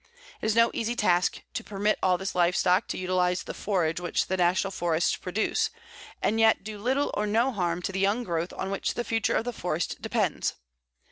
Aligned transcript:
It 0.41 0.47
is 0.47 0.55
no 0.55 0.71
easy 0.73 0.95
task 0.95 1.43
to 1.53 1.63
permit 1.63 1.99
all 2.01 2.17
this 2.17 2.33
live 2.33 2.55
stock 2.55 2.87
to 2.87 2.97
utilize 2.97 3.43
the 3.43 3.53
forage 3.53 3.99
which 3.99 4.25
the 4.25 4.35
National 4.35 4.71
Forests 4.71 5.15
produce, 5.15 5.69
and 6.23 6.39
yet 6.39 6.63
do 6.63 6.79
little 6.79 7.11
or 7.13 7.27
no 7.27 7.51
harm 7.51 7.83
to 7.83 7.91
the 7.91 7.99
young 7.99 8.23
growth 8.23 8.51
on 8.51 8.71
which 8.71 8.95
the 8.95 9.03
future 9.03 9.35
of 9.35 9.45
the 9.45 9.53
forest 9.53 10.01
depends. 10.01 10.55